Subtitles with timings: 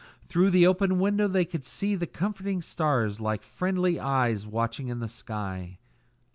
[0.25, 4.97] Through the open window they could see the comforting stars like friendly eyes watching in
[4.97, 5.77] the sky.